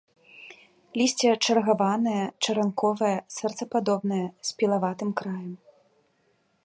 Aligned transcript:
Лісце 1.01 1.33
чаргаванае, 1.47 2.23
чаранковае, 2.47 3.13
сэрцападобнае, 3.37 4.25
з 4.51 4.57
пілаватым 4.63 5.09
краем. 5.21 5.53